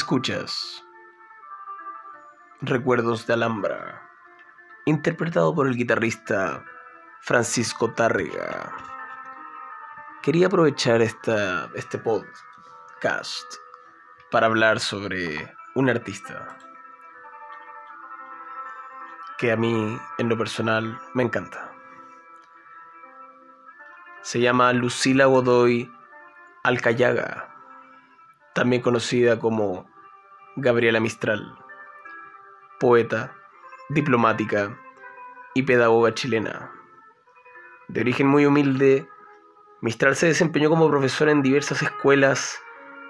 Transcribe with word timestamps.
Escuchas 0.00 0.82
Recuerdos 2.62 3.26
de 3.26 3.34
Alhambra, 3.34 4.00
interpretado 4.86 5.54
por 5.54 5.66
el 5.66 5.76
guitarrista 5.76 6.64
Francisco 7.20 7.92
Tárrega. 7.92 8.72
Quería 10.22 10.46
aprovechar 10.46 11.02
esta, 11.02 11.70
este 11.74 11.98
podcast 11.98 13.44
para 14.30 14.46
hablar 14.46 14.80
sobre 14.80 15.54
un 15.74 15.90
artista 15.90 16.56
que 19.36 19.52
a 19.52 19.56
mí, 19.56 19.98
en 20.16 20.28
lo 20.30 20.38
personal, 20.38 20.98
me 21.12 21.24
encanta. 21.24 21.70
Se 24.22 24.40
llama 24.40 24.72
Lucila 24.72 25.26
Godoy 25.26 25.92
Alcayaga 26.64 27.50
también 28.60 28.82
conocida 28.82 29.38
como 29.38 29.89
Gabriela 30.60 31.00
Mistral, 31.00 31.54
poeta, 32.78 33.34
diplomática 33.88 34.78
y 35.54 35.62
pedagoga 35.62 36.14
chilena. 36.14 36.70
De 37.88 38.02
origen 38.02 38.26
muy 38.26 38.46
humilde, 38.46 39.08
Mistral 39.80 40.16
se 40.16 40.26
desempeñó 40.26 40.68
como 40.70 40.88
profesora 40.88 41.32
en 41.32 41.42
diversas 41.42 41.82
escuelas 41.82 42.60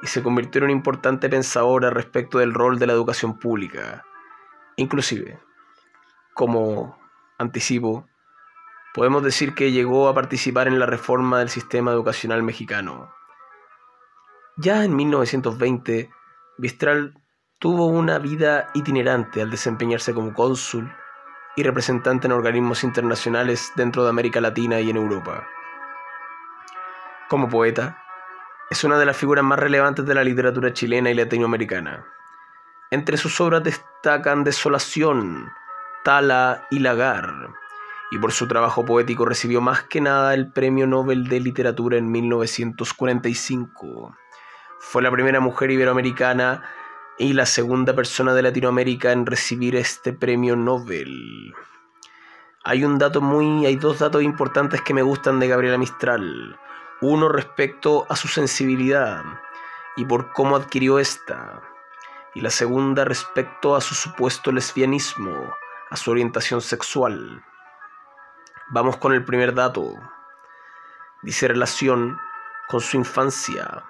y 0.02 0.06
se 0.06 0.22
convirtió 0.22 0.60
en 0.60 0.64
una 0.64 0.72
importante 0.72 1.28
pensadora 1.28 1.90
respecto 1.90 2.38
del 2.38 2.54
rol 2.54 2.78
de 2.78 2.86
la 2.86 2.92
educación 2.92 3.38
pública. 3.38 4.04
Inclusive, 4.76 5.38
como 6.34 6.98
anticipo, 7.38 8.08
podemos 8.94 9.22
decir 9.22 9.54
que 9.54 9.72
llegó 9.72 10.08
a 10.08 10.14
participar 10.14 10.68
en 10.68 10.78
la 10.78 10.86
reforma 10.86 11.40
del 11.40 11.50
sistema 11.50 11.90
educacional 11.90 12.42
mexicano 12.42 13.12
ya 14.60 14.84
en 14.84 14.94
1920, 14.94 16.10
Mistral 16.58 17.19
tuvo 17.60 17.86
una 17.86 18.18
vida 18.18 18.70
itinerante 18.72 19.42
al 19.42 19.50
desempeñarse 19.50 20.14
como 20.14 20.32
cónsul 20.32 20.90
y 21.56 21.62
representante 21.62 22.26
en 22.26 22.32
organismos 22.32 22.82
internacionales 22.82 23.70
dentro 23.76 24.02
de 24.02 24.08
América 24.08 24.40
Latina 24.40 24.80
y 24.80 24.88
en 24.88 24.96
Europa. 24.96 25.46
Como 27.28 27.50
poeta, 27.50 28.02
es 28.70 28.82
una 28.82 28.98
de 28.98 29.04
las 29.04 29.16
figuras 29.16 29.44
más 29.44 29.58
relevantes 29.58 30.06
de 30.06 30.14
la 30.14 30.24
literatura 30.24 30.72
chilena 30.72 31.10
y 31.10 31.14
latinoamericana. 31.14 32.06
Entre 32.90 33.18
sus 33.18 33.38
obras 33.42 33.62
destacan 33.62 34.42
Desolación, 34.42 35.52
Tala 36.02 36.66
y 36.70 36.78
Lagar, 36.78 37.50
y 38.10 38.18
por 38.18 38.32
su 38.32 38.48
trabajo 38.48 38.86
poético 38.86 39.26
recibió 39.26 39.60
más 39.60 39.82
que 39.82 40.00
nada 40.00 40.32
el 40.32 40.50
Premio 40.50 40.86
Nobel 40.86 41.28
de 41.28 41.40
Literatura 41.40 41.98
en 41.98 42.10
1945. 42.10 44.16
Fue 44.78 45.02
la 45.02 45.10
primera 45.10 45.40
mujer 45.40 45.70
iberoamericana 45.70 46.62
y 47.20 47.34
la 47.34 47.44
segunda 47.44 47.94
persona 47.94 48.32
de 48.32 48.40
Latinoamérica 48.40 49.12
en 49.12 49.26
recibir 49.26 49.76
este 49.76 50.14
premio 50.14 50.56
Nobel. 50.56 51.54
Hay 52.64 52.82
un 52.82 52.96
dato 52.96 53.20
muy, 53.20 53.66
hay 53.66 53.76
dos 53.76 53.98
datos 53.98 54.22
importantes 54.22 54.80
que 54.80 54.94
me 54.94 55.02
gustan 55.02 55.38
de 55.38 55.46
Gabriela 55.46 55.76
Mistral. 55.76 56.58
Uno 57.02 57.28
respecto 57.28 58.06
a 58.08 58.16
su 58.16 58.26
sensibilidad 58.26 59.22
y 59.98 60.06
por 60.06 60.32
cómo 60.32 60.56
adquirió 60.56 60.98
esta. 60.98 61.60
Y 62.34 62.40
la 62.40 62.48
segunda 62.48 63.04
respecto 63.04 63.76
a 63.76 63.82
su 63.82 63.94
supuesto 63.94 64.50
lesbianismo, 64.50 65.52
a 65.90 65.96
su 65.96 66.12
orientación 66.12 66.62
sexual. 66.62 67.44
Vamos 68.70 68.96
con 68.96 69.12
el 69.12 69.26
primer 69.26 69.52
dato. 69.52 69.92
Dice 71.20 71.48
relación 71.48 72.18
con 72.68 72.80
su 72.80 72.96
infancia. 72.96 73.84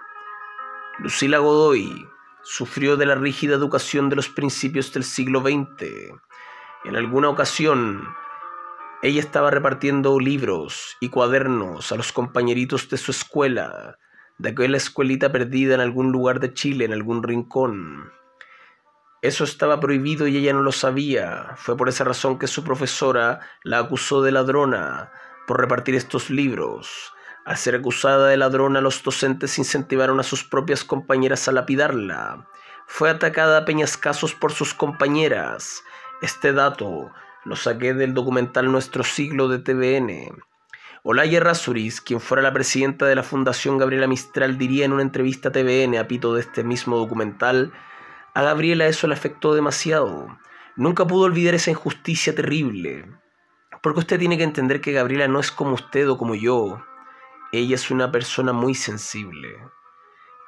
Lucila 0.98 1.38
Godoy 1.38 2.10
sufrió 2.42 2.96
de 2.96 3.06
la 3.06 3.14
rígida 3.14 3.54
educación 3.54 4.08
de 4.08 4.16
los 4.16 4.28
principios 4.28 4.92
del 4.92 5.04
siglo 5.04 5.40
XX. 5.40 6.14
En 6.84 6.96
alguna 6.96 7.28
ocasión, 7.28 8.14
ella 9.02 9.20
estaba 9.20 9.50
repartiendo 9.50 10.18
libros 10.18 10.96
y 11.00 11.08
cuadernos 11.08 11.92
a 11.92 11.96
los 11.96 12.12
compañeritos 12.12 12.88
de 12.88 12.96
su 12.96 13.10
escuela, 13.10 13.98
de 14.38 14.50
aquella 14.50 14.76
escuelita 14.76 15.32
perdida 15.32 15.74
en 15.74 15.80
algún 15.80 16.12
lugar 16.12 16.40
de 16.40 16.52
Chile, 16.52 16.84
en 16.84 16.92
algún 16.92 17.22
rincón. 17.22 18.12
Eso 19.22 19.44
estaba 19.44 19.80
prohibido 19.80 20.26
y 20.26 20.36
ella 20.38 20.54
no 20.54 20.62
lo 20.62 20.72
sabía. 20.72 21.54
Fue 21.56 21.76
por 21.76 21.88
esa 21.90 22.04
razón 22.04 22.38
que 22.38 22.46
su 22.46 22.64
profesora 22.64 23.40
la 23.64 23.78
acusó 23.78 24.22
de 24.22 24.32
ladrona 24.32 25.12
por 25.46 25.60
repartir 25.60 25.94
estos 25.94 26.30
libros. 26.30 27.12
Al 27.44 27.56
ser 27.56 27.74
acusada 27.74 28.28
de 28.28 28.36
ladrona, 28.36 28.80
los 28.80 29.02
docentes 29.02 29.58
incentivaron 29.58 30.20
a 30.20 30.22
sus 30.22 30.44
propias 30.44 30.84
compañeras 30.84 31.48
a 31.48 31.52
lapidarla. 31.52 32.46
Fue 32.86 33.08
atacada 33.08 33.58
a 33.58 33.64
peñascasos 33.64 34.34
por 34.34 34.52
sus 34.52 34.74
compañeras. 34.74 35.82
Este 36.22 36.52
dato 36.52 37.10
lo 37.44 37.56
saqué 37.56 37.94
del 37.94 38.12
documental 38.14 38.70
Nuestro 38.70 39.04
Siglo 39.04 39.48
de 39.48 39.58
TVN. 39.58 40.36
Olaya 41.02 41.40
Rasuris, 41.40 42.02
quien 42.02 42.20
fuera 42.20 42.42
la 42.42 42.52
presidenta 42.52 43.06
de 43.06 43.14
la 43.14 43.22
Fundación 43.22 43.78
Gabriela 43.78 44.06
Mistral, 44.06 44.58
diría 44.58 44.84
en 44.84 44.92
una 44.92 45.02
entrevista 45.02 45.48
a 45.48 45.52
TVN 45.52 45.96
a 45.96 46.06
pito 46.06 46.34
de 46.34 46.42
este 46.42 46.62
mismo 46.62 46.98
documental, 46.98 47.72
a 48.34 48.42
Gabriela 48.42 48.86
eso 48.86 49.06
le 49.06 49.14
afectó 49.14 49.54
demasiado. 49.54 50.38
Nunca 50.76 51.06
pudo 51.06 51.24
olvidar 51.24 51.54
esa 51.54 51.70
injusticia 51.70 52.34
terrible. 52.34 53.06
Porque 53.82 54.00
usted 54.00 54.18
tiene 54.18 54.36
que 54.36 54.44
entender 54.44 54.82
que 54.82 54.92
Gabriela 54.92 55.26
no 55.26 55.40
es 55.40 55.50
como 55.50 55.72
usted 55.72 56.08
o 56.08 56.18
como 56.18 56.34
yo. 56.34 56.82
Ella 57.52 57.74
es 57.74 57.90
una 57.90 58.12
persona 58.12 58.52
muy 58.52 58.74
sensible. 58.76 59.60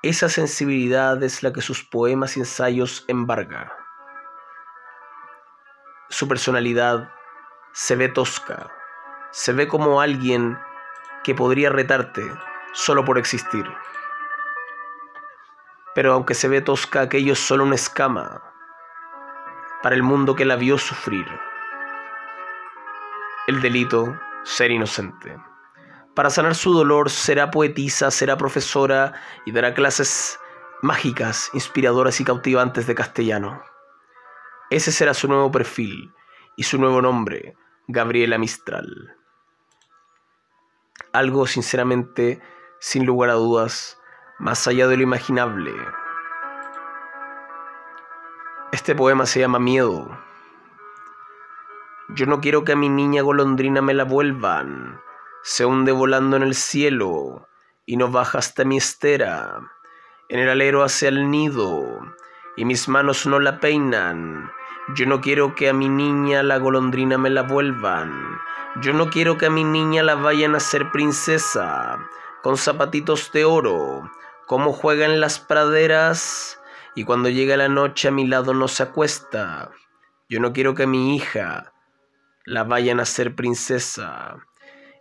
Esa 0.03 0.29
sensibilidad 0.29 1.21
es 1.23 1.43
la 1.43 1.53
que 1.53 1.61
sus 1.61 1.83
poemas 1.83 2.37
y 2.37 2.41
ensayos 2.41 3.05
embarga. 3.09 3.77
Su 6.11 6.29
personalidad 6.29 7.13
se 7.73 7.97
ve 7.97 8.09
tosca, 8.09 8.71
se 9.33 9.53
ve 9.53 9.67
como 9.67 10.01
alguien 10.01 10.57
que 11.25 11.35
podría 11.35 11.71
retarte 11.71 12.23
solo 12.73 13.05
por 13.05 13.19
existir. 13.19 13.65
Pero 15.95 16.13
aunque 16.13 16.35
se 16.35 16.47
ve 16.47 16.61
tosca, 16.61 17.01
aquello 17.01 17.33
es 17.33 17.41
solo 17.41 17.65
una 17.65 17.75
escama 17.75 18.43
para 19.83 19.97
el 19.97 20.05
mundo 20.05 20.37
que 20.37 20.45
la 20.45 20.55
vio 20.55 20.79
sufrir. 20.79 21.27
El 23.49 23.61
delito, 23.61 24.17
ser 24.45 24.71
inocente. 24.71 25.52
Para 26.15 26.29
sanar 26.29 26.55
su 26.55 26.75
dolor 26.75 27.09
será 27.09 27.51
poetisa, 27.51 28.11
será 28.11 28.37
profesora 28.37 29.15
y 29.47 29.53
dará 29.53 29.73
clases 29.73 30.39
mágicas, 30.83 31.49
inspiradoras 31.55 32.21
y 32.21 32.25
cautivantes 32.25 32.87
de 32.87 32.95
castellano. 32.95 33.63
Ese 34.69 34.93
será 34.93 35.15
su 35.15 35.27
nuevo 35.27 35.51
perfil 35.51 36.13
y 36.57 36.65
su 36.65 36.79
nuevo 36.79 37.01
nombre, 37.01 37.57
Gabriela 37.89 38.37
Mistral. 38.37 39.17
Algo 41.15 41.47
sinceramente, 41.47 42.43
sin 42.79 43.07
lugar 43.07 43.31
a 43.31 43.35
dudas, 43.35 43.99
más 44.39 44.67
allá 44.69 44.89
de 44.89 44.99
lo 44.99 45.03
imaginable. 45.03 45.73
Este 48.73 48.95
poema 48.95 49.25
se 49.25 49.41
llama 49.41 49.59
Miedo. 49.59 50.11
Yo 52.11 52.27
no 52.27 52.41
quiero 52.41 52.65
que 52.65 52.73
a 52.73 52.77
mi 52.77 52.91
niña 52.91 53.23
golondrina 53.23 53.81
me 53.81 53.95
la 53.95 54.05
vuelvan 54.05 55.01
se 55.43 55.65
hunde 55.65 55.91
volando 55.91 56.37
en 56.37 56.45
el 56.45 56.55
cielo 56.55 57.49
y 57.85 57.97
no 57.97 58.09
baja 58.09 58.39
hasta 58.39 58.65
mi 58.65 58.77
estera, 58.77 59.59
en 60.29 60.39
el 60.39 60.49
alero 60.49 60.85
hacia 60.85 61.09
el 61.09 61.31
nido, 61.31 62.01
y 62.57 62.65
mis 62.65 62.89
manos 62.89 63.27
no 63.27 63.41
la 63.41 63.59
peinan. 63.59 64.53
Yo 64.95 65.07
no 65.07 65.21
quiero 65.21 65.55
que 65.57 65.69
a 65.69 65.73
mi 65.73 65.89
niña 65.89 66.45
la 66.45 66.59
golondrina 66.59 67.19
me 67.19 67.29
la 67.29 67.43
vuelvan. 67.43 68.39
Yo 68.81 68.93
no 68.93 69.11
quiero 69.11 69.37
que 69.37 69.47
a 69.47 69.51
mi 69.51 69.65
niña 69.65 70.05
la 70.05 70.15
vayan 70.15 70.55
a 70.55 70.61
ser 70.61 70.93
princesa, 70.93 71.99
con 72.43 72.57
zapatitos 72.57 73.33
de 73.33 73.45
oro, 73.45 74.11
como 74.47 74.73
juega 74.73 75.07
en 75.07 75.21
las 75.21 75.41
praderas, 75.41 76.61
y 76.95 77.05
cuando 77.05 77.29
llega 77.29 77.57
la 77.57 77.69
noche 77.69 78.09
a 78.09 78.13
mi 78.13 78.29
lado 78.29 78.55
no 78.55 78.69
se 78.69 78.85
acuesta. 78.85 79.71
Yo 80.29 80.39
no 80.39 80.53
quiero 80.53 80.75
que 80.75 80.85
a 80.85 80.89
mi 80.89 81.17
hija 81.17 81.73
la 82.45 82.63
vayan 82.63 83.01
a 83.01 83.05
ser 83.05 83.35
princesa 83.35 84.37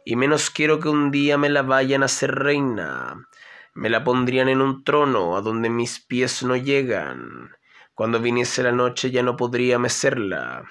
y 0.04 0.16
menos 0.16 0.50
quiero 0.50 0.80
que 0.80 0.90
un 0.90 1.12
día 1.12 1.38
me 1.38 1.50
la 1.50 1.62
vayan 1.62 2.02
a 2.04 2.06
hacer 2.06 2.34
reina. 2.34 3.28
Me 3.74 3.90
la 3.90 4.04
pondrían 4.04 4.50
en 4.50 4.62
un 4.62 4.84
trono 4.84 5.38
a 5.38 5.42
donde 5.42 5.70
mis 5.70 6.00
pies 6.00 6.44
no 6.44 6.56
llegan. 6.56 7.52
Cuando 7.94 8.20
viniese 8.20 8.64
la 8.64 8.72
noche 8.72 9.12
ya 9.12 9.22
no 9.24 9.38
podría 9.38 9.78
mecerla. 9.80 10.64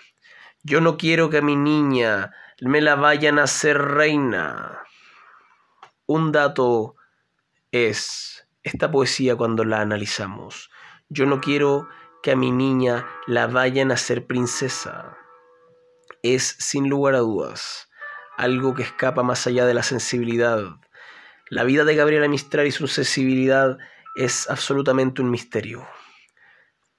Yo 0.62 0.80
no 0.80 0.96
quiero 0.96 1.30
que 1.30 1.38
a 1.38 1.42
mi 1.42 1.56
niña 1.56 2.32
me 2.60 2.80
la 2.80 2.96
vayan 2.96 3.38
a 3.38 3.44
hacer 3.44 3.78
reina. 3.78 4.80
Un 6.06 6.32
dato 6.32 6.96
es 7.70 8.46
esta 8.62 8.90
poesía 8.90 9.36
cuando 9.36 9.64
la 9.64 9.80
analizamos. 9.80 10.70
Yo 11.08 11.24
no 11.24 11.40
quiero 11.40 11.88
que 12.22 12.32
a 12.32 12.36
mi 12.36 12.50
niña 12.50 13.06
la 13.26 13.46
vayan 13.46 13.90
a 13.90 13.94
hacer 13.94 14.26
princesa. 14.26 15.16
Es 16.22 16.56
sin 16.58 16.88
lugar 16.90 17.14
a 17.14 17.18
dudas 17.18 17.89
algo 18.40 18.74
que 18.74 18.82
escapa 18.82 19.22
más 19.22 19.46
allá 19.46 19.66
de 19.66 19.74
la 19.74 19.82
sensibilidad. 19.82 20.62
La 21.48 21.64
vida 21.64 21.84
de 21.84 21.94
Gabriela 21.94 22.28
Mistral 22.28 22.66
y 22.66 22.72
su 22.72 22.88
sensibilidad 22.88 23.78
es 24.16 24.48
absolutamente 24.48 25.20
un 25.20 25.30
misterio. 25.30 25.86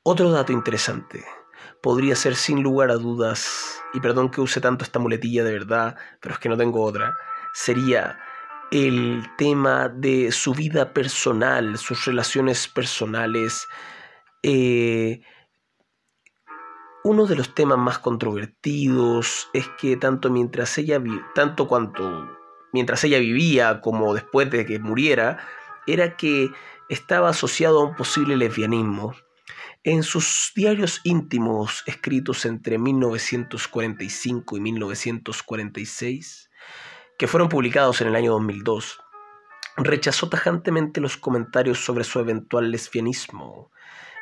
Otro 0.04 0.32
dato 0.32 0.52
interesante 0.54 1.26
podría 1.82 2.16
ser 2.16 2.36
sin 2.36 2.62
lugar 2.62 2.92
a 2.92 2.96
dudas, 2.96 3.82
y 3.94 4.00
perdón 4.00 4.30
que 4.30 4.42
use 4.42 4.62
tanto 4.62 4.86
esta 4.86 5.00
muletilla 5.00 5.44
de 5.44 5.52
verdad, 5.52 5.96
pero 6.22 6.36
es 6.36 6.40
que 6.40 6.50
no 6.50 6.58
tengo 6.58 6.84
otra, 6.84 7.14
sería 7.54 8.20
el 8.72 9.24
tema 9.38 9.90
de 9.90 10.32
su 10.32 10.54
vida 10.54 10.94
personal, 10.94 11.78
sus 11.78 12.06
relaciones 12.06 12.68
personales. 12.68 13.68
Eh, 14.44 15.22
uno 17.04 17.26
de 17.26 17.36
los 17.36 17.56
temas 17.56 17.78
más 17.78 18.00
controvertidos 18.00 19.50
es 19.54 19.68
que 19.80 19.98
tanto 19.98 20.30
mientras 20.30 20.78
ella 20.78 21.02
tanto 21.34 21.68
cuanto 21.68 22.38
mientras 22.74 23.04
ella 23.04 23.20
vivía 23.20 23.82
como 23.82 24.14
después 24.14 24.50
de 24.50 24.66
que 24.66 24.80
muriera, 24.80 25.40
era 25.88 26.16
que 26.16 26.50
estaba 26.90 27.30
asociado 27.30 27.82
a 27.82 27.86
un 27.86 27.96
posible 27.96 28.38
lesbianismo. 28.38 29.14
En 29.84 30.04
sus 30.04 30.52
diarios 30.56 31.02
íntimos 31.04 31.84
escritos 31.88 32.46
entre 32.46 32.78
1945 32.78 34.58
y 34.58 34.62
1946, 34.62 36.52
que 37.18 37.28
fueron 37.28 37.50
publicados 37.50 38.00
en 38.02 38.10
el 38.10 38.16
año 38.16 38.32
2002, 38.34 39.00
rechazó 39.78 40.30
tajantemente 40.30 41.02
los 41.02 41.18
comentarios 41.18 41.84
sobre 41.84 42.04
su 42.04 42.20
eventual 42.20 42.70
lesbianismo 42.70 43.72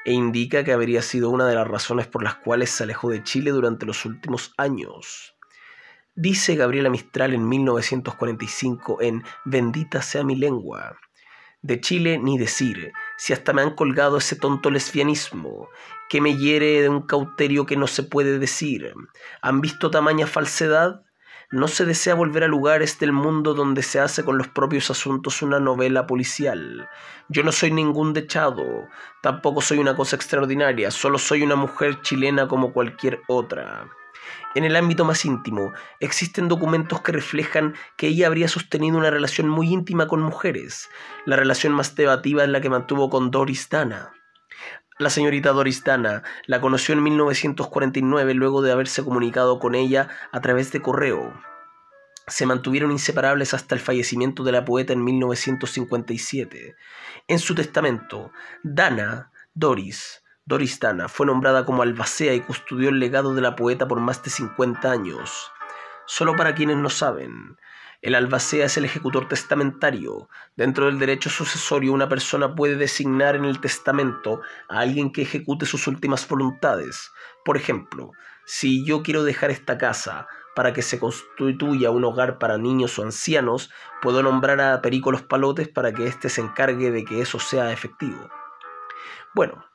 e 0.05 0.13
indica 0.13 0.63
que 0.63 0.73
habría 0.73 1.01
sido 1.01 1.29
una 1.29 1.47
de 1.47 1.55
las 1.55 1.67
razones 1.67 2.07
por 2.07 2.23
las 2.23 2.35
cuales 2.35 2.69
se 2.69 2.83
alejó 2.83 3.09
de 3.09 3.23
Chile 3.23 3.51
durante 3.51 3.85
los 3.85 4.05
últimos 4.05 4.53
años. 4.57 5.35
Dice 6.15 6.55
Gabriela 6.55 6.89
Mistral 6.89 7.33
en 7.33 7.47
1945 7.47 9.01
en 9.01 9.23
Bendita 9.45 10.01
sea 10.01 10.23
mi 10.23 10.35
lengua. 10.35 10.97
De 11.61 11.79
Chile 11.79 12.17
ni 12.17 12.37
decir, 12.37 12.93
si 13.17 13.33
hasta 13.33 13.53
me 13.53 13.61
han 13.61 13.75
colgado 13.75 14.17
ese 14.17 14.35
tonto 14.35 14.69
lesbianismo, 14.69 15.69
que 16.09 16.21
me 16.21 16.37
hiere 16.37 16.81
de 16.81 16.89
un 16.89 17.01
cauterio 17.01 17.65
que 17.65 17.77
no 17.77 17.87
se 17.87 18.03
puede 18.03 18.39
decir. 18.39 18.93
¿Han 19.41 19.61
visto 19.61 19.91
tamaña 19.91 20.25
falsedad? 20.25 21.03
No 21.51 21.67
se 21.67 21.83
desea 21.83 22.13
volver 22.13 22.43
a 22.43 22.47
lugares 22.47 22.99
del 22.99 23.11
mundo 23.11 23.55
donde 23.55 23.81
se 23.81 23.99
hace 23.99 24.23
con 24.23 24.37
los 24.37 24.47
propios 24.47 24.91
asuntos 24.91 25.41
una 25.41 25.59
novela 25.59 26.05
policial. 26.05 26.87
Yo 27.27 27.41
no 27.41 27.51
soy 27.51 27.71
ningún 27.71 28.13
dechado, 28.13 28.87
tampoco 29.23 29.59
soy 29.59 29.79
una 29.79 29.95
cosa 29.95 30.15
extraordinaria, 30.15 30.91
solo 30.91 31.17
soy 31.17 31.41
una 31.41 31.55
mujer 31.55 32.01
chilena 32.03 32.47
como 32.47 32.71
cualquier 32.71 33.21
otra. 33.27 33.89
En 34.53 34.63
el 34.63 34.75
ámbito 34.75 35.05
más 35.05 35.25
íntimo, 35.25 35.73
existen 35.99 36.49
documentos 36.49 37.01
que 37.01 37.13
reflejan 37.13 37.73
que 37.97 38.09
ella 38.09 38.27
habría 38.27 38.47
sostenido 38.47 38.99
una 38.99 39.09
relación 39.09 39.49
muy 39.49 39.73
íntima 39.73 40.07
con 40.07 40.21
mujeres. 40.21 40.87
La 41.25 41.35
relación 41.35 41.73
más 41.73 41.95
debativa 41.95 42.43
es 42.43 42.49
la 42.49 42.61
que 42.61 42.69
mantuvo 42.69 43.09
con 43.09 43.31
Doris 43.31 43.67
Dana. 43.69 44.11
La 44.99 45.09
señorita 45.09 45.53
Doris 45.53 45.81
Dana 45.85 46.23
la 46.45 46.59
conoció 46.59 46.93
en 46.93 47.01
1949 47.01 48.33
luego 48.33 48.61
de 48.61 48.73
haberse 48.73 49.01
comunicado 49.01 49.57
con 49.57 49.73
ella 49.73 50.09
a 50.33 50.41
través 50.41 50.73
de 50.73 50.81
correo. 50.81 51.41
Se 52.27 52.45
mantuvieron 52.45 52.91
inseparables 52.91 53.53
hasta 53.53 53.75
el 53.75 53.79
fallecimiento 53.79 54.43
de 54.43 54.51
la 54.51 54.65
poeta 54.65 54.91
en 54.91 55.01
1957. 55.05 56.75
En 57.29 57.39
su 57.39 57.55
testamento, 57.55 58.33
Dana, 58.61 59.31
Doris, 59.53 60.21
Doristana 60.43 61.07
fue 61.07 61.27
nombrada 61.27 61.63
como 61.63 61.81
albacea 61.81 62.33
y 62.33 62.41
custodió 62.41 62.89
el 62.89 62.99
legado 62.99 63.33
de 63.33 63.41
la 63.41 63.55
poeta 63.55 63.87
por 63.87 64.01
más 64.01 64.21
de 64.21 64.31
50 64.31 64.91
años. 64.91 65.49
Solo 66.07 66.35
para 66.35 66.55
quienes 66.55 66.75
no 66.75 66.89
saben, 66.89 67.55
el 68.01 68.15
albacea 68.15 68.65
es 68.65 68.77
el 68.77 68.85
ejecutor 68.85 69.27
testamentario. 69.27 70.29
Dentro 70.55 70.85
del 70.85 70.99
derecho 70.99 71.29
sucesorio, 71.29 71.91
una 71.91 72.07
persona 72.07 72.55
puede 72.55 72.77
designar 72.77 73.35
en 73.35 73.43
el 73.43 73.59
testamento 73.59 74.41
a 74.69 74.79
alguien 74.79 75.11
que 75.11 75.23
ejecute 75.23 75.65
sus 75.65 75.85
últimas 75.87 76.27
voluntades. 76.27 77.11
Por 77.43 77.57
ejemplo, 77.57 78.11
si 78.45 78.85
yo 78.85 79.03
quiero 79.03 79.23
dejar 79.23 79.51
esta 79.51 79.77
casa 79.77 80.27
para 80.55 80.71
que 80.71 80.81
se 80.81 80.99
constituya 80.99 81.91
un 81.91 82.05
hogar 82.05 82.39
para 82.39 82.57
niños 82.57 82.97
o 82.97 83.03
ancianos, 83.03 83.69
puedo 84.01 84.23
nombrar 84.23 84.61
a 84.61 84.81
Perico 84.81 85.11
Los 85.11 85.23
Palotes 85.23 85.67
para 85.67 85.91
que 85.91 86.07
éste 86.07 86.29
se 86.29 86.41
encargue 86.41 86.91
de 86.91 87.03
que 87.03 87.21
eso 87.21 87.37
sea 87.39 87.73
efectivo. 87.73 88.29
Bueno, 89.35 89.65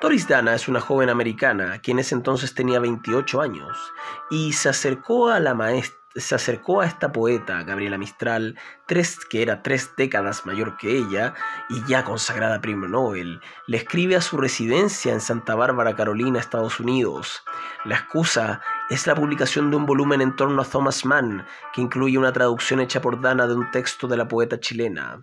Doris 0.00 0.28
Dana 0.28 0.54
es 0.54 0.68
una 0.68 0.80
joven 0.80 1.08
americana, 1.08 1.80
quien 1.80 1.96
en 1.96 2.02
ese 2.02 2.14
entonces 2.14 2.54
tenía 2.54 2.78
28 2.78 3.40
años, 3.40 3.92
y 4.30 4.52
se 4.52 4.68
acercó 4.68 5.28
a 5.28 5.40
la 5.40 5.54
maestra 5.54 5.97
se 6.14 6.34
acercó 6.34 6.80
a 6.80 6.86
esta 6.86 7.12
poeta, 7.12 7.62
Gabriela 7.62 7.98
Mistral, 7.98 8.58
tres, 8.86 9.18
que 9.28 9.42
era 9.42 9.62
tres 9.62 9.92
décadas 9.96 10.46
mayor 10.46 10.76
que 10.76 10.96
ella 10.96 11.34
y 11.68 11.84
ya 11.86 12.04
consagrada 12.04 12.60
premio 12.60 12.88
Nobel. 12.88 13.40
Le 13.66 13.76
escribe 13.76 14.16
a 14.16 14.20
su 14.20 14.36
residencia 14.36 15.12
en 15.12 15.20
Santa 15.20 15.54
Bárbara, 15.54 15.94
Carolina, 15.94 16.38
Estados 16.38 16.80
Unidos. 16.80 17.44
La 17.84 17.96
excusa 17.96 18.60
es 18.90 19.06
la 19.06 19.14
publicación 19.14 19.70
de 19.70 19.76
un 19.76 19.86
volumen 19.86 20.20
en 20.20 20.34
torno 20.34 20.62
a 20.62 20.64
Thomas 20.64 21.04
Mann, 21.04 21.46
que 21.72 21.82
incluye 21.82 22.18
una 22.18 22.32
traducción 22.32 22.80
hecha 22.80 23.00
por 23.00 23.20
Dana 23.20 23.46
de 23.46 23.54
un 23.54 23.70
texto 23.70 24.08
de 24.08 24.16
la 24.16 24.28
poeta 24.28 24.58
chilena. 24.58 25.22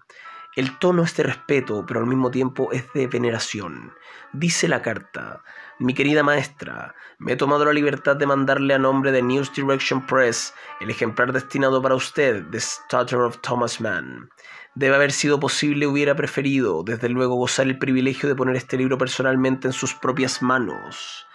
El 0.56 0.80
tono 0.80 1.04
es 1.04 1.14
de 1.18 1.24
respeto, 1.24 1.86
pero 1.86 2.00
al 2.00 2.06
mismo 2.06 2.31
tiempo 2.31 2.72
es 2.72 2.92
de 2.94 3.08
veneración. 3.08 3.94
Dice 4.31 4.70
la 4.70 4.81
carta, 4.81 5.44
mi 5.80 5.94
querida 5.94 6.24
maestra, 6.24 6.95
me 7.18 7.33
he 7.33 7.36
tomado 7.36 7.66
la 7.66 7.74
libertad 7.74 8.16
de 8.16 8.25
mandarle 8.25 8.74
a 8.74 8.80
nombre 8.80 9.12
de 9.12 9.22
News 9.22 9.51
Direction 9.54 10.06
Press 10.06 10.54
el 10.80 10.89
ejemplar 10.89 11.33
destinado 11.33 11.81
para 11.81 11.95
usted, 11.95 12.45
The 12.51 12.60
Stutter 12.60 13.19
of 13.19 13.39
Thomas 13.42 13.81
Mann. 13.81 14.30
Debe 14.75 14.95
haber 14.95 15.12
sido 15.12 15.39
posible, 15.39 15.88
hubiera 15.88 16.16
preferido, 16.16 16.83
desde 16.83 17.10
luego, 17.10 17.36
gozar 17.36 17.68
el 17.68 17.77
privilegio 17.77 18.30
de 18.30 18.36
poner 18.36 18.56
este 18.56 18.77
libro 18.77 18.98
personalmente 18.98 19.68
en 19.68 19.74
sus 19.74 19.94
propias 19.94 20.42
manos. 20.42 21.25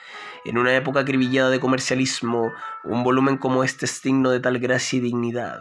En 0.47 0.57
una 0.57 0.75
época 0.75 1.01
acribillada 1.01 1.51
de 1.51 1.61
comercialismo, 1.61 2.53
un 2.85 3.05
volumen 3.05 3.37
como 3.37 3.63
este 3.63 3.85
es 3.85 4.03
digno 4.03 4.31
de 4.31 4.41
tal 4.41 4.59
gracia 4.59 4.99
y 4.99 5.01
dignidad. 5.01 5.61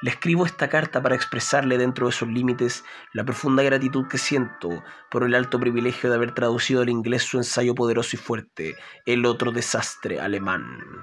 Le 0.00 0.10
escribo 0.10 0.46
esta 0.46 0.68
carta 0.68 1.02
para 1.02 1.16
expresarle 1.16 1.76
dentro 1.76 2.06
de 2.06 2.12
sus 2.12 2.28
límites 2.28 2.84
la 3.12 3.24
profunda 3.24 3.64
gratitud 3.64 4.06
que 4.06 4.16
siento 4.16 4.84
por 5.10 5.24
el 5.24 5.34
alto 5.34 5.58
privilegio 5.58 6.08
de 6.08 6.14
haber 6.14 6.34
traducido 6.34 6.82
al 6.82 6.88
inglés 6.88 7.24
su 7.24 7.38
ensayo 7.38 7.74
poderoso 7.74 8.14
y 8.14 8.18
fuerte, 8.18 8.76
El 9.06 9.26
otro 9.26 9.50
desastre 9.50 10.20
alemán. 10.20 10.97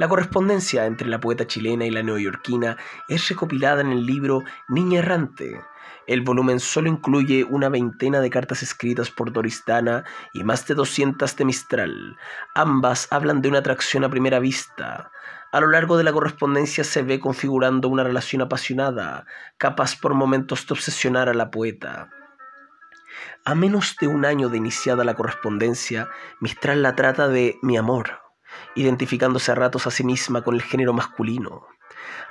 La 0.00 0.08
correspondencia 0.08 0.86
entre 0.86 1.08
la 1.08 1.20
poeta 1.20 1.46
chilena 1.46 1.84
y 1.84 1.90
la 1.90 2.02
neoyorquina 2.02 2.78
es 3.06 3.28
recopilada 3.28 3.82
en 3.82 3.92
el 3.92 4.06
libro 4.06 4.44
Niña 4.66 5.00
Errante. 5.00 5.60
El 6.06 6.22
volumen 6.22 6.58
solo 6.58 6.88
incluye 6.88 7.44
una 7.44 7.68
veintena 7.68 8.22
de 8.22 8.30
cartas 8.30 8.62
escritas 8.62 9.10
por 9.10 9.30
Doristana 9.30 10.04
y 10.32 10.42
más 10.42 10.66
de 10.66 10.74
200 10.74 11.36
de 11.36 11.44
Mistral. 11.44 12.16
Ambas 12.54 13.08
hablan 13.10 13.42
de 13.42 13.50
una 13.50 13.58
atracción 13.58 14.02
a 14.02 14.08
primera 14.08 14.38
vista, 14.38 15.10
a 15.52 15.60
lo 15.60 15.66
largo 15.66 15.98
de 15.98 16.04
la 16.04 16.14
correspondencia 16.14 16.82
se 16.82 17.02
ve 17.02 17.20
configurando 17.20 17.88
una 17.88 18.02
relación 18.02 18.40
apasionada, 18.40 19.26
capaz 19.58 20.00
por 20.00 20.14
momentos 20.14 20.66
de 20.66 20.72
obsesionar 20.72 21.28
a 21.28 21.34
la 21.34 21.50
poeta. 21.50 22.08
A 23.44 23.54
menos 23.54 23.96
de 24.00 24.06
un 24.06 24.24
año 24.24 24.48
de 24.48 24.56
iniciada 24.56 25.04
la 25.04 25.14
correspondencia, 25.14 26.08
Mistral 26.40 26.82
la 26.82 26.96
trata 26.96 27.28
de 27.28 27.58
mi 27.60 27.76
amor, 27.76 28.29
identificándose 28.74 29.52
a 29.52 29.54
ratos 29.54 29.86
a 29.86 29.90
sí 29.90 30.04
misma 30.04 30.42
con 30.42 30.54
el 30.54 30.62
género 30.62 30.92
masculino, 30.92 31.66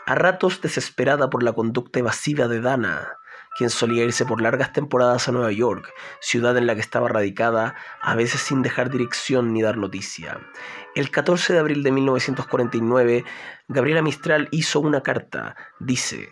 a 0.06 0.16
ratos 0.16 0.62
desesperada 0.62 1.30
por 1.30 1.44
la 1.44 1.54
conducta 1.54 2.00
evasiva 2.00 2.48
de 2.48 2.62
Dana, 2.62 3.14
quien 3.58 3.70
solía 3.70 4.04
irse 4.04 4.26
por 4.26 4.42
largas 4.42 4.74
temporadas 4.74 5.28
a 5.28 5.32
Nueva 5.32 5.52
York, 5.52 5.92
ciudad 6.22 6.58
en 6.58 6.68
la 6.68 6.76
que 6.76 6.82
estaba 6.82 7.10
radicada, 7.10 7.76
a 8.02 8.16
veces 8.16 8.42
sin 8.42 8.62
dejar 8.62 8.90
dirección 8.90 9.54
ni 9.54 9.62
dar 9.62 9.78
noticia. 9.78 10.40
El 10.96 11.12
14 11.12 11.54
de 11.54 11.60
abril 11.60 11.84
de 11.84 11.92
1949, 11.92 13.26
Gabriela 13.68 14.02
Mistral 14.02 14.48
hizo 14.52 14.80
una 14.80 15.02
carta. 15.02 15.56
Dice, 15.80 16.30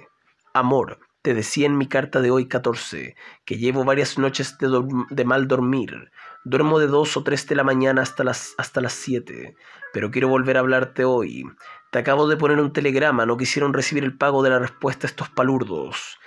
Amor, 0.54 1.00
te 1.22 1.34
decía 1.34 1.66
en 1.66 1.78
mi 1.78 1.88
carta 1.88 2.22
de 2.22 2.32
hoy 2.32 2.48
14 2.48 3.16
que 3.46 3.58
llevo 3.58 3.84
varias 3.84 4.18
noches 4.18 4.58
de, 4.58 5.26
mal 5.26 5.48
dormir. 5.48 6.10
Duermo 6.50 6.80
de 6.80 6.88
dos 6.88 7.18
o 7.18 7.24
tres 7.24 7.46
de 7.46 7.56
la 7.56 7.66
mañana 7.66 8.02
hasta 8.02 8.24
las, 8.24 8.56
hasta 8.58 8.80
las 8.80 8.94
siete, 8.94 9.58
pero 9.92 10.12
quiero 10.12 10.30
volver 10.30 10.56
a 10.56 10.62
hablarte 10.62 11.04
hoy. 11.04 11.44
Te 11.92 12.00
acabo 12.00 12.26
de 12.30 12.38
poner 12.38 12.62
un 12.62 12.72
telegrama, 12.72 13.26
no 13.26 13.36
quisieron 13.36 13.74
recibir 13.74 14.06
el 14.06 14.18
pago 14.18 14.42
de 14.44 14.52
la 14.52 14.58
respuesta 14.58 15.08
a 15.08 15.10
estos 15.10 15.28
palurdos. 15.28 16.18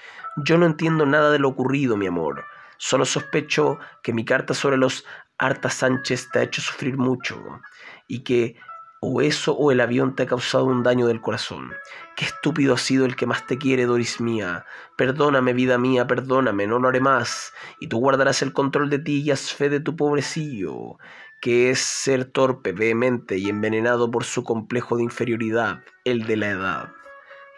Yo 0.44 0.58
no 0.58 0.66
entiendo 0.66 1.06
nada 1.06 1.30
de 1.30 1.38
lo 1.38 1.48
ocurrido, 1.48 1.96
mi 1.96 2.06
amor. 2.06 2.44
Solo 2.76 3.06
sospecho 3.06 3.78
que 4.02 4.12
mi 4.12 4.26
carta 4.26 4.52
sobre 4.52 4.76
los 4.76 5.06
Arta 5.38 5.70
Sánchez 5.70 6.28
te 6.30 6.40
ha 6.40 6.42
hecho 6.42 6.60
sufrir 6.60 6.98
mucho 6.98 7.62
y 8.06 8.22
que 8.22 8.56
o 9.02 9.22
eso 9.22 9.54
o 9.56 9.72
el 9.72 9.80
avión 9.80 10.14
te 10.14 10.24
ha 10.24 10.26
causado 10.26 10.66
un 10.66 10.82
daño 10.82 11.06
del 11.06 11.22
corazón. 11.22 11.72
Qué 12.16 12.26
estúpido 12.26 12.74
ha 12.74 12.78
sido 12.78 13.06
el 13.06 13.16
que 13.16 13.24
más 13.24 13.46
te 13.46 13.56
quiere, 13.56 13.86
Doris 13.86 14.20
mía. 14.20 14.66
Perdóname, 14.96 15.54
vida 15.54 15.78
mía, 15.78 16.06
perdóname, 16.06 16.66
no 16.66 16.78
lo 16.78 16.88
haré 16.88 17.00
más. 17.00 17.54
Y 17.80 17.86
tú 17.88 17.98
guardarás 17.98 18.42
el 18.42 18.52
control 18.52 18.90
de 18.90 18.98
ti 18.98 19.22
y 19.22 19.30
haz 19.30 19.54
fe 19.54 19.70
de 19.70 19.80
tu 19.80 19.96
pobrecillo, 19.96 20.98
que 21.40 21.70
es 21.70 21.78
ser 21.78 22.26
torpe, 22.26 22.72
vehemente 22.72 23.38
y 23.38 23.48
envenenado 23.48 24.10
por 24.10 24.24
su 24.24 24.44
complejo 24.44 24.98
de 24.98 25.04
inferioridad, 25.04 25.82
el 26.04 26.26
de 26.26 26.36
la 26.36 26.50
edad. 26.50 26.92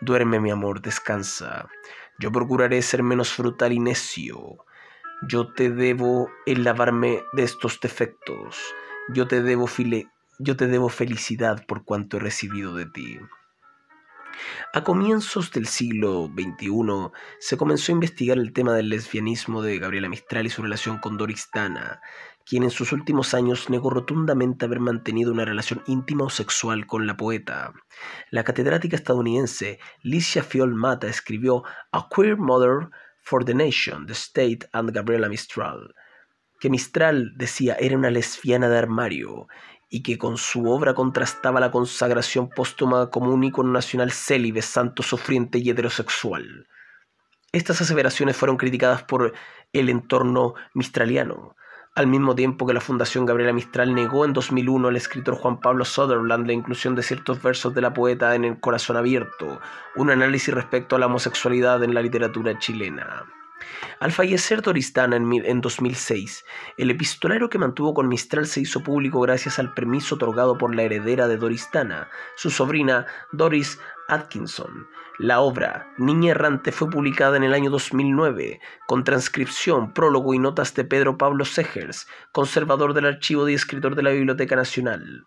Duerme, 0.01 0.39
mi 0.39 0.53
amor, 0.53 0.81
descansa. 0.81 1.69
Yo 2.21 2.31
procuraré 2.31 2.83
ser 2.83 3.03
menos 3.03 3.33
frutal 3.33 3.73
y 3.73 3.81
necio. 3.81 4.65
Yo 5.29 5.53
te 5.53 5.71
debo 5.71 6.31
el 6.47 6.63
lavarme 6.63 7.25
de 7.33 7.43
estos 7.43 7.81
defectos. 7.81 8.61
Yo 9.09 9.27
te 9.27 9.43
debo, 9.43 9.67
file 9.67 10.09
yo 10.39 10.57
te 10.57 10.67
debo 10.67 10.89
felicidad 10.89 11.65
por 11.67 11.85
cuanto 11.85 12.17
he 12.17 12.21
recibido 12.21 12.75
de 12.75 12.87
ti. 12.87 13.19
A 14.73 14.83
comienzos 14.83 15.53
del 15.53 15.67
siglo 15.67 16.31
XXI 16.35 17.13
se 17.39 17.57
comenzó 17.57 17.93
a 17.93 17.95
investigar 17.95 18.39
el 18.39 18.53
tema 18.53 18.75
del 18.75 18.89
lesbianismo 18.89 19.63
de 19.63 19.79
Gabriela 19.79 20.09
Mistral 20.09 20.47
y 20.47 20.51
su 20.51 20.63
relación 20.63 20.99
con 20.99 21.19
Doris 21.19 21.49
Dana, 21.53 22.01
quien 22.45 22.63
en 22.63 22.71
sus 22.71 22.93
últimos 22.93 23.35
años 23.35 23.71
negó 23.71 23.91
rotundamente 23.91 24.65
haber 24.65 24.81
mantenido 24.81 25.33
una 25.33 25.45
relación 25.45 25.83
íntima 25.87 26.25
o 26.25 26.31
sexual 26.31 26.87
con 26.87 27.07
la 27.07 27.17
poeta. 27.17 27.73
La 28.31 28.45
catedrática 28.45 28.97
estadounidense 28.97 29.79
Licia 30.03 30.43
Fiol 30.43 30.75
Mata 30.75 31.07
escribió 31.07 31.63
A 31.93 32.09
Queer 32.09 32.37
Mother 32.37 32.89
for 33.23 33.45
the 33.45 33.55
Nation, 33.55 34.07
the 34.07 34.15
State 34.15 34.67
and 34.73 34.91
Gabriela 34.91 35.29
Mistral, 35.29 35.95
que 36.59 36.71
Mistral 36.71 37.33
decía 37.37 37.77
era 37.79 37.97
una 37.97 38.11
lesbiana 38.11 38.69
de 38.69 38.79
armario 38.79 39.49
y 39.95 40.03
que 40.03 40.17
con 40.17 40.39
su 40.39 40.71
obra 40.71 40.95
contrastaba 40.95 41.61
la 41.61 41.71
consagración 41.71 42.49
póstuma 42.49 43.11
como 43.11 43.31
un 43.31 43.45
icono 43.45 43.71
nacional 43.71 44.11
célibe, 44.11 44.63
santo, 44.63 45.03
sufriente 45.03 45.59
y 45.59 45.69
heterosexual. 45.69 46.67
Estas 47.53 47.83
aseveraciones 47.83 48.35
fueron 48.35 48.57
criticadas 48.57 49.03
por 49.03 49.35
el 49.75 49.91
entorno 49.91 50.55
mistraliano, 50.73 51.57
al 51.95 52.07
mismo 52.07 52.35
tiempo 52.35 52.67
que 52.67 52.73
la 52.73 52.81
Fundación 52.81 53.27
Gabriela 53.27 53.53
Mistral 53.53 53.95
negó 53.95 54.25
en 54.25 54.33
2001 54.33 54.89
al 54.89 54.97
escritor 54.97 55.35
Juan 55.35 55.61
Pablo 55.61 55.85
Sutherland 55.85 56.47
la 56.47 56.55
inclusión 56.55 56.95
de 56.95 57.03
ciertos 57.03 57.43
versos 57.43 57.75
de 57.75 57.83
la 57.83 57.93
poeta 57.93 58.35
en 58.35 58.47
El 58.47 58.61
Corazón 58.61 58.97
Abierto, 58.97 59.61
un 59.97 60.11
análisis 60.11 60.55
respecto 60.55 60.97
a 60.97 61.01
la 61.01 61.07
homosexualidad 61.07 61.85
en 61.85 61.93
la 61.93 62.01
literatura 62.01 62.59
chilena. 62.59 63.27
Al 64.01 64.13
fallecer 64.13 64.63
Doristana 64.63 65.17
en 65.17 65.61
2006, 65.61 66.45
el 66.77 66.91
epistolario 66.91 67.49
que 67.49 67.59
mantuvo 67.59 67.95
con 67.95 68.09
Mistral 68.09 68.47
se 68.47 68.61
hizo 68.61 68.83
público 68.83 69.21
gracias 69.21 69.59
al 69.59 69.75
permiso 69.75 70.17
otorgado 70.17 70.59
por 70.59 70.75
la 70.75 70.83
heredera 70.83 71.29
de 71.29 71.37
Doristana, 71.37 72.09
su 72.37 72.51
sobrina 72.51 73.07
Doris 73.33 73.79
Atkinson. 74.09 74.89
La 75.19 75.41
obra 75.41 75.93
Niña 75.99 76.33
Errante 76.33 76.73
fue 76.73 76.91
publicada 76.91 77.37
en 77.37 77.45
el 77.45 77.55
año 77.55 77.71
2009, 77.71 78.61
con 78.87 79.05
transcripción, 79.05 79.93
prólogo 79.93 80.35
y 80.35 80.39
notas 80.39 80.75
de 80.75 80.85
Pedro 80.85 81.17
Pablo 81.17 81.45
Segers, 81.45 82.09
conservador 82.33 82.95
del 82.95 83.07
archivo 83.07 83.49
y 83.49 83.55
escritor 83.55 83.95
de 83.95 84.03
la 84.03 84.11
Biblioteca 84.11 84.57
Nacional. 84.57 85.27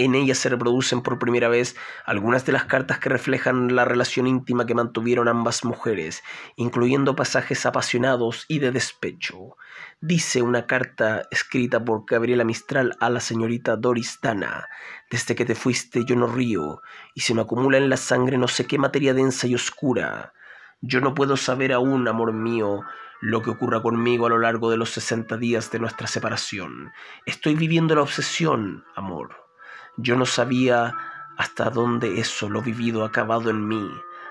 En 0.00 0.14
ella 0.14 0.36
se 0.36 0.48
reproducen 0.48 1.02
por 1.02 1.18
primera 1.18 1.48
vez 1.48 1.74
algunas 2.06 2.46
de 2.46 2.52
las 2.52 2.66
cartas 2.66 3.00
que 3.00 3.08
reflejan 3.08 3.74
la 3.74 3.84
relación 3.84 4.28
íntima 4.28 4.64
que 4.64 4.76
mantuvieron 4.76 5.26
ambas 5.26 5.64
mujeres, 5.64 6.22
incluyendo 6.54 7.16
pasajes 7.16 7.66
apasionados 7.66 8.44
y 8.46 8.60
de 8.60 8.70
despecho. 8.70 9.56
Dice 10.00 10.40
una 10.40 10.68
carta 10.68 11.26
escrita 11.32 11.84
por 11.84 12.04
Gabriela 12.06 12.44
Mistral 12.44 12.96
a 13.00 13.10
la 13.10 13.18
señorita 13.18 13.74
Doris 13.74 14.20
Dana. 14.22 14.68
Desde 15.10 15.34
que 15.34 15.44
te 15.44 15.56
fuiste 15.56 16.04
yo 16.04 16.14
no 16.14 16.28
río, 16.28 16.80
y 17.12 17.22
se 17.22 17.34
me 17.34 17.40
acumula 17.40 17.78
en 17.78 17.90
la 17.90 17.96
sangre 17.96 18.38
no 18.38 18.46
sé 18.46 18.68
qué 18.68 18.78
materia 18.78 19.14
densa 19.14 19.48
y 19.48 19.56
oscura. 19.56 20.32
Yo 20.80 21.00
no 21.00 21.12
puedo 21.12 21.36
saber 21.36 21.72
aún, 21.72 22.06
amor 22.06 22.32
mío, 22.32 22.82
lo 23.20 23.42
que 23.42 23.50
ocurra 23.50 23.82
conmigo 23.82 24.26
a 24.26 24.30
lo 24.30 24.38
largo 24.38 24.70
de 24.70 24.76
los 24.76 24.90
sesenta 24.90 25.36
días 25.36 25.72
de 25.72 25.80
nuestra 25.80 26.06
separación. 26.06 26.92
Estoy 27.26 27.56
viviendo 27.56 27.96
la 27.96 28.02
obsesión, 28.02 28.84
amor 28.94 29.47
yo 29.98 30.16
no 30.16 30.26
sabía 30.26 30.94
hasta 31.36 31.70
dónde 31.70 32.20
eso 32.20 32.48
lo 32.48 32.62
vivido 32.62 33.04
ha 33.04 33.08
acabado 33.08 33.50
en 33.50 33.66
mí, 33.66 33.90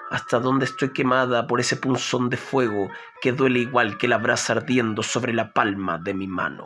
hasta 0.09 0.39
dónde 0.39 0.65
estoy 0.65 0.89
quemada 0.89 1.47
por 1.47 1.59
ese 1.59 1.75
punzón 1.75 2.29
de 2.29 2.37
fuego 2.37 2.89
que 3.21 3.33
duele 3.33 3.59
igual 3.59 3.97
que 3.97 4.07
la 4.07 4.17
brasa 4.17 4.53
ardiendo 4.53 5.03
sobre 5.03 5.33
la 5.33 5.53
palma 5.53 5.97
de 5.97 6.13
mi 6.13 6.27
mano. 6.27 6.65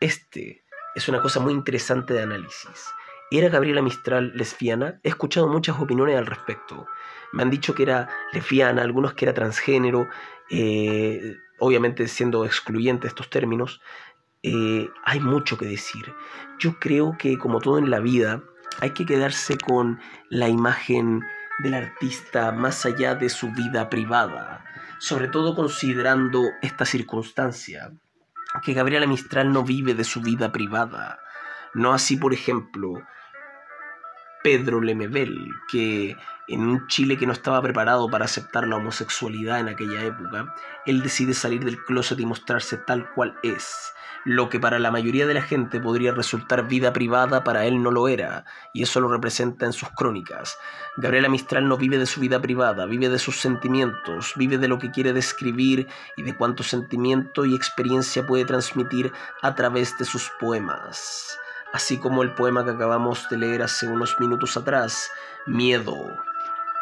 Este 0.00 0.64
es 0.94 1.08
una 1.08 1.20
cosa 1.22 1.40
muy 1.40 1.52
interesante 1.52 2.14
de 2.14 2.22
análisis. 2.22 2.92
¿Era 3.30 3.48
Gabriela 3.48 3.82
Mistral 3.82 4.32
lesbiana? 4.34 5.00
He 5.02 5.08
escuchado 5.08 5.48
muchas 5.48 5.78
opiniones 5.78 6.16
al 6.16 6.26
respecto. 6.26 6.86
Me 7.32 7.42
han 7.42 7.50
dicho 7.50 7.74
que 7.74 7.82
era 7.82 8.08
lesbiana, 8.32 8.82
algunos 8.82 9.12
que 9.12 9.26
era 9.26 9.34
transgénero, 9.34 10.08
eh, 10.50 11.36
obviamente 11.58 12.08
siendo 12.08 12.44
excluyente 12.44 13.06
estos 13.06 13.28
términos, 13.28 13.82
eh, 14.54 14.90
hay 15.04 15.20
mucho 15.20 15.56
que 15.56 15.66
decir. 15.66 16.12
Yo 16.58 16.78
creo 16.78 17.16
que 17.18 17.38
como 17.38 17.60
todo 17.60 17.78
en 17.78 17.90
la 17.90 18.00
vida, 18.00 18.42
hay 18.80 18.90
que 18.90 19.06
quedarse 19.06 19.58
con 19.58 20.00
la 20.30 20.48
imagen 20.48 21.22
del 21.58 21.74
artista 21.74 22.52
más 22.52 22.86
allá 22.86 23.14
de 23.14 23.28
su 23.28 23.50
vida 23.52 23.88
privada, 23.88 24.64
sobre 24.98 25.28
todo 25.28 25.54
considerando 25.54 26.42
esta 26.62 26.84
circunstancia, 26.84 27.92
que 28.62 28.74
Gabriela 28.74 29.06
Mistral 29.06 29.52
no 29.52 29.64
vive 29.64 29.94
de 29.94 30.04
su 30.04 30.20
vida 30.20 30.52
privada, 30.52 31.18
no 31.74 31.92
así 31.92 32.16
por 32.16 32.32
ejemplo 32.32 33.02
Pedro 34.48 34.80
Lemebel, 34.80 35.54
que 35.70 36.16
en 36.46 36.60
un 36.62 36.86
Chile 36.86 37.18
que 37.18 37.26
no 37.26 37.34
estaba 37.34 37.60
preparado 37.60 38.08
para 38.08 38.24
aceptar 38.24 38.66
la 38.66 38.76
homosexualidad 38.76 39.60
en 39.60 39.68
aquella 39.68 40.02
época, 40.02 40.54
él 40.86 41.02
decide 41.02 41.34
salir 41.34 41.66
del 41.66 41.84
closet 41.84 42.18
y 42.18 42.24
mostrarse 42.24 42.78
tal 42.78 43.12
cual 43.12 43.38
es. 43.42 43.92
Lo 44.24 44.48
que 44.48 44.58
para 44.58 44.78
la 44.78 44.90
mayoría 44.90 45.26
de 45.26 45.34
la 45.34 45.42
gente 45.42 45.80
podría 45.80 46.12
resultar 46.12 46.66
vida 46.66 46.94
privada, 46.94 47.44
para 47.44 47.66
él 47.66 47.82
no 47.82 47.90
lo 47.90 48.08
era, 48.08 48.46
y 48.72 48.84
eso 48.84 49.00
lo 49.00 49.08
representa 49.08 49.66
en 49.66 49.74
sus 49.74 49.90
crónicas. 49.90 50.56
Gabriela 50.96 51.28
Mistral 51.28 51.68
no 51.68 51.76
vive 51.76 51.98
de 51.98 52.06
su 52.06 52.18
vida 52.18 52.40
privada, 52.40 52.86
vive 52.86 53.10
de 53.10 53.18
sus 53.18 53.38
sentimientos, 53.38 54.32
vive 54.36 54.56
de 54.56 54.68
lo 54.68 54.78
que 54.78 54.90
quiere 54.90 55.12
describir 55.12 55.88
y 56.16 56.22
de 56.22 56.34
cuánto 56.34 56.62
sentimiento 56.62 57.44
y 57.44 57.54
experiencia 57.54 58.26
puede 58.26 58.46
transmitir 58.46 59.12
a 59.42 59.54
través 59.54 59.98
de 59.98 60.06
sus 60.06 60.30
poemas. 60.40 61.38
Así 61.72 61.98
como 61.98 62.22
el 62.22 62.34
poema 62.34 62.64
que 62.64 62.70
acabamos 62.70 63.28
de 63.28 63.38
leer 63.38 63.62
hace 63.62 63.86
unos 63.86 64.18
minutos 64.18 64.56
atrás, 64.56 65.10
Miedo. 65.46 65.94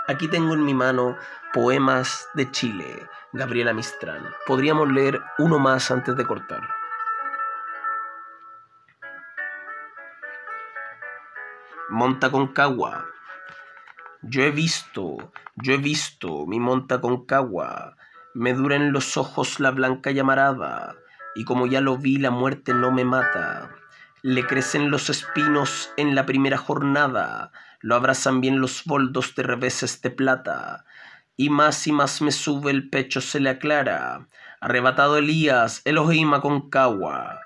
Aquí 0.07 0.29
tengo 0.29 0.55
en 0.55 0.65
mi 0.65 0.75
mano 0.75 1.17
Poemas 1.53 2.29
de 2.35 2.51
Chile, 2.53 3.09
Gabriela 3.33 3.73
Mistral. 3.73 4.35
Podríamos 4.47 4.91
leer 4.93 5.21
uno 5.39 5.59
más 5.59 5.91
antes 5.91 6.17
de 6.17 6.25
cortar. 6.25 6.69
Monta 11.89 12.31
Concagua. 12.31 13.07
Yo 14.23 14.43
he 14.43 14.51
visto, 14.51 15.33
yo 15.57 15.75
he 15.75 15.79
visto 15.79 16.47
mi 16.47 16.61
monta 16.61 17.01
Concagua. 17.01 17.97
Me 18.35 18.55
dura 18.55 18.77
en 18.77 18.93
los 18.93 19.17
ojos 19.17 19.61
la 19.61 19.71
blanca 19.71 20.11
llamarada, 20.11 20.95
y 21.35 21.45
como 21.45 21.67
ya 21.67 21.81
lo 21.81 21.97
vi, 21.97 22.19
la 22.19 22.31
muerte 22.31 22.75
no 22.75 22.93
me 22.93 23.05
mata. 23.05 23.71
Le 24.29 24.45
crecen 24.45 24.91
los 24.91 25.09
espinos 25.09 25.93
en 25.97 26.17
la 26.17 26.27
primera 26.27 26.59
jornada, 26.59 27.53
lo 27.81 27.95
abrazan 27.95 28.41
bien 28.41 28.61
los 28.61 28.83
boldos 28.85 29.37
de 29.37 29.45
reveses 29.45 30.03
de 30.03 30.11
plata, 30.11 30.85
y 31.37 31.49
más 31.49 31.87
y 31.87 31.93
más 31.93 32.21
me 32.23 32.33
sube 32.33 32.73
el 32.73 32.91
pecho 32.91 33.21
se 33.21 33.39
le 33.39 33.51
aclara. 33.51 34.27
Arrebatado 34.61 35.17
Elías, 35.17 35.81
Elohim 35.85 36.33
Concagua. 36.41 37.39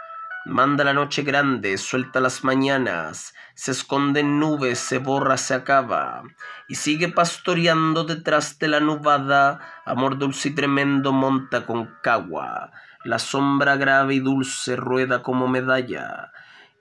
Manda 0.47 0.83
la 0.83 0.95
noche 0.95 1.21
grande, 1.21 1.77
suelta 1.77 2.19
las 2.19 2.45
mañanas, 2.45 3.35
se 3.55 3.73
esconde 3.73 4.21
en 4.21 4.41
nubes, 4.41 4.79
se 4.79 4.97
borra, 4.97 5.37
se 5.37 5.53
acaba, 5.53 6.23
y 6.67 6.77
sigue 6.77 7.09
pastoreando 7.09 8.05
detrás 8.05 8.59
de 8.59 8.69
la 8.69 8.81
nubada, 8.81 9.61
amor 9.85 10.17
dulce 10.17 10.49
y 10.49 10.55
tremendo 10.55 11.13
monta 11.13 11.67
con 11.67 11.95
cagua, 12.03 12.73
la 13.05 13.19
sombra 13.19 13.77
grave 13.77 14.15
y 14.15 14.21
dulce 14.21 14.77
rueda 14.77 15.23
como 15.23 15.47
medalla, 15.47 16.33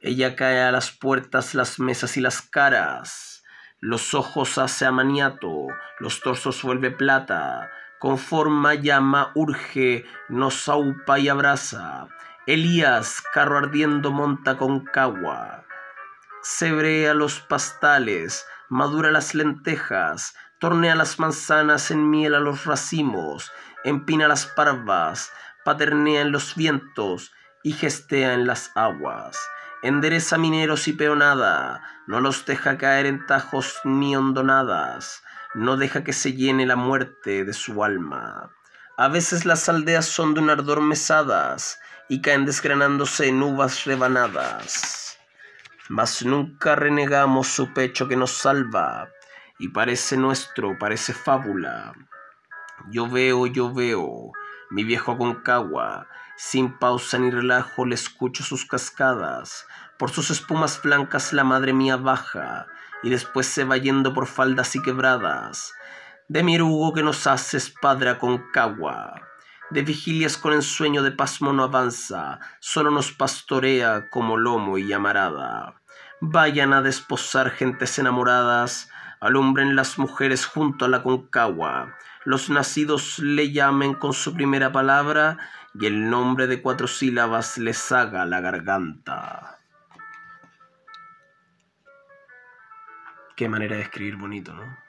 ella 0.01 0.35
cae 0.35 0.61
a 0.61 0.71
las 0.71 0.91
puertas, 0.91 1.55
las 1.55 1.79
mesas 1.79 2.15
y 2.15 2.21
las 2.21 2.41
caras, 2.41 3.43
los 3.81 4.13
ojos 4.13 4.57
hace 4.57 4.85
amaniato, 4.85 5.67
los 5.99 6.21
torsos 6.21 6.63
vuelve 6.63 6.91
plata, 6.91 7.69
con 7.99 8.17
forma 8.17 8.75
llama 8.75 9.31
urge, 9.35 10.05
nos 10.29 10.69
aupa 10.69 11.19
y 11.19 11.27
abraza, 11.27 12.07
Elías, 12.47 13.21
carro 13.33 13.57
ardiendo 13.57 14.11
monta 14.11 14.57
con 14.57 14.85
cagua. 14.85 15.65
Sebrea 16.41 17.13
los 17.13 17.41
pastales, 17.41 18.45
madura 18.69 19.11
las 19.11 19.35
lentejas, 19.35 20.33
tornea 20.59 20.95
las 20.95 21.19
manzanas 21.19 21.91
en 21.91 22.09
miel 22.09 22.35
a 22.35 22.39
los 22.39 22.65
racimos, 22.65 23.51
empina 23.83 24.27
las 24.27 24.45
parvas, 24.45 25.31
paternea 25.65 26.21
en 26.21 26.31
los 26.31 26.55
vientos 26.55 27.33
y 27.63 27.73
gestea 27.73 28.33
en 28.33 28.47
las 28.47 28.71
aguas. 28.75 29.37
Endereza 29.81 30.37
mineros 30.37 30.89
y 30.89 30.93
peonada, 30.93 31.81
no 32.05 32.19
los 32.19 32.45
deja 32.45 32.77
caer 32.77 33.05
en 33.05 33.25
tajos 33.25 33.79
ni 33.85 34.13
hondonadas, 34.13 35.23
no 35.53 35.77
deja 35.77 36.03
que 36.03 36.11
se 36.11 36.33
llene 36.33 36.65
la 36.65 36.75
muerte 36.75 37.45
de 37.45 37.53
su 37.53 37.81
alma. 37.83 38.51
A 38.97 39.07
veces 39.07 39.45
las 39.45 39.69
aldeas 39.69 40.05
son 40.05 40.33
de 40.33 40.41
un 40.41 40.49
ardor 40.49 40.81
mesadas, 40.81 41.79
y 42.09 42.21
caen 42.21 42.45
desgranándose 42.45 43.29
en 43.29 43.41
uvas 43.41 43.85
rebanadas. 43.85 45.17
Mas 45.87 46.25
nunca 46.25 46.75
renegamos 46.75 47.47
su 47.47 47.73
pecho 47.73 48.09
que 48.09 48.17
nos 48.17 48.31
salva, 48.31 49.09
y 49.59 49.69
parece 49.69 50.17
nuestro, 50.17 50.77
parece 50.77 51.13
fábula. 51.13 51.93
Yo 52.89 53.09
veo, 53.09 53.47
yo 53.47 53.73
veo, 53.73 54.33
mi 54.71 54.83
viejo 54.83 55.13
Aconcagua, 55.13 56.07
sin 56.39 56.71
pausa 56.79 57.19
ni 57.19 57.29
relajo 57.29 57.85
le 57.85 57.95
escucho 57.95 58.43
sus 58.43 58.63
cascadas, 58.63 59.67
por 59.97 60.09
sus 60.09 60.31
espumas 60.31 60.81
blancas 60.81 61.33
la 61.33 61.43
madre 61.43 61.73
mía 61.73 61.97
baja, 61.97 62.65
y 63.03 63.09
después 63.09 63.45
se 63.45 63.65
va 63.65 63.75
yendo 63.75 64.13
por 64.13 64.25
faldas 64.25 64.73
y 64.77 64.81
quebradas, 64.81 65.73
de 66.29 66.41
mi 66.41 66.55
erugo 66.55 66.93
que 66.93 67.03
nos 67.03 67.27
haces, 67.27 67.73
padre 67.81 68.11
Aconcagua. 68.11 69.15
De 69.69 69.81
vigilias 69.81 70.37
con 70.37 70.53
ensueño 70.53 71.03
de 71.03 71.11
pasmo 71.11 71.51
no 71.51 71.63
avanza, 71.63 72.39
solo 72.61 72.89
nos 72.89 73.11
pastorea 73.11 74.09
como 74.09 74.37
lomo 74.37 74.77
y 74.77 74.87
llamarada. 74.87 75.81
Vayan 76.21 76.71
a 76.71 76.81
desposar 76.81 77.49
gentes 77.49 77.99
enamoradas, 77.99 78.89
alumbren 79.19 79.75
las 79.75 79.99
mujeres 79.99 80.45
junto 80.45 80.85
a 80.85 80.87
la 80.87 81.03
concagua, 81.03 81.97
los 82.23 82.49
nacidos 82.49 83.19
le 83.19 83.51
llamen 83.51 83.93
con 83.93 84.13
su 84.13 84.33
primera 84.33 84.71
palabra 84.71 85.37
y 85.73 85.85
el 85.85 86.09
nombre 86.09 86.47
de 86.47 86.61
cuatro 86.61 86.87
sílabas 86.87 87.57
les 87.57 87.91
haga 87.91 88.25
la 88.25 88.41
garganta. 88.41 89.59
Qué 93.35 93.47
manera 93.47 93.75
de 93.75 93.83
escribir 93.83 94.17
bonito, 94.17 94.53
¿no? 94.53 94.88